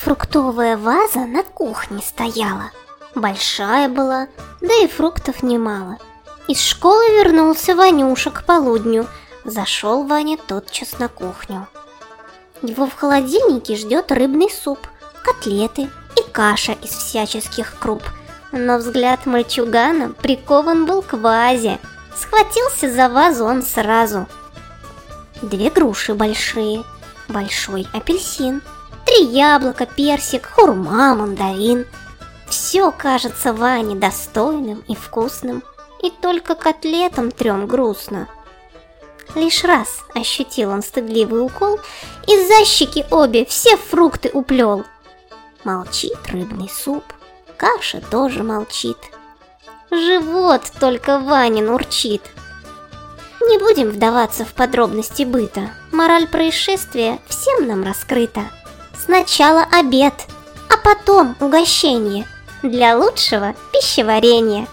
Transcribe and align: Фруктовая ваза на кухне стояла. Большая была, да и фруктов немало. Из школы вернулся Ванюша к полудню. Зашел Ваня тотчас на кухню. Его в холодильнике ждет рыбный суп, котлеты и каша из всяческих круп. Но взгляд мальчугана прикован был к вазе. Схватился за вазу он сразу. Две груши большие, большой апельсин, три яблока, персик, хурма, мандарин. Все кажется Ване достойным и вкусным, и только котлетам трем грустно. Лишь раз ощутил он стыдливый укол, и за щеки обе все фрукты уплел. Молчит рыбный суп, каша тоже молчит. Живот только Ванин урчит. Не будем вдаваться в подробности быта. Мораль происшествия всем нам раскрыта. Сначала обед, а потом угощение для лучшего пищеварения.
Фруктовая 0.00 0.78
ваза 0.78 1.26
на 1.26 1.42
кухне 1.42 2.00
стояла. 2.00 2.70
Большая 3.14 3.86
была, 3.86 4.28
да 4.62 4.74
и 4.82 4.86
фруктов 4.86 5.42
немало. 5.42 5.98
Из 6.48 6.58
школы 6.58 7.04
вернулся 7.18 7.76
Ванюша 7.76 8.30
к 8.30 8.46
полудню. 8.46 9.06
Зашел 9.44 10.06
Ваня 10.06 10.38
тотчас 10.38 10.98
на 10.98 11.08
кухню. 11.08 11.68
Его 12.62 12.86
в 12.86 12.94
холодильнике 12.94 13.76
ждет 13.76 14.10
рыбный 14.10 14.48
суп, 14.50 14.78
котлеты 15.22 15.90
и 16.16 16.22
каша 16.32 16.72
из 16.72 16.92
всяческих 16.92 17.78
круп. 17.78 18.02
Но 18.52 18.78
взгляд 18.78 19.26
мальчугана 19.26 20.14
прикован 20.14 20.86
был 20.86 21.02
к 21.02 21.12
вазе. 21.12 21.78
Схватился 22.16 22.90
за 22.90 23.10
вазу 23.10 23.44
он 23.44 23.62
сразу. 23.62 24.26
Две 25.42 25.68
груши 25.68 26.14
большие, 26.14 26.84
большой 27.28 27.86
апельсин, 27.92 28.62
три 29.10 29.24
яблока, 29.24 29.86
персик, 29.86 30.46
хурма, 30.46 31.14
мандарин. 31.14 31.86
Все 32.48 32.92
кажется 32.92 33.52
Ване 33.52 33.96
достойным 33.96 34.84
и 34.86 34.94
вкусным, 34.94 35.64
и 36.00 36.10
только 36.10 36.54
котлетам 36.54 37.32
трем 37.32 37.66
грустно. 37.66 38.28
Лишь 39.34 39.64
раз 39.64 40.04
ощутил 40.14 40.70
он 40.70 40.82
стыдливый 40.82 41.44
укол, 41.44 41.80
и 42.28 42.46
за 42.46 42.64
щеки 42.64 43.04
обе 43.10 43.44
все 43.44 43.76
фрукты 43.76 44.30
уплел. 44.32 44.84
Молчит 45.64 46.18
рыбный 46.28 46.68
суп, 46.68 47.04
каша 47.56 48.00
тоже 48.00 48.44
молчит. 48.44 48.98
Живот 49.90 50.62
только 50.78 51.18
Ванин 51.18 51.68
урчит. 51.68 52.22
Не 53.40 53.58
будем 53.58 53.88
вдаваться 53.88 54.44
в 54.44 54.52
подробности 54.52 55.24
быта. 55.24 55.70
Мораль 55.90 56.28
происшествия 56.28 57.18
всем 57.28 57.66
нам 57.66 57.82
раскрыта. 57.82 58.42
Сначала 59.10 59.66
обед, 59.72 60.14
а 60.68 60.76
потом 60.76 61.34
угощение 61.40 62.28
для 62.62 62.96
лучшего 62.96 63.56
пищеварения. 63.72 64.68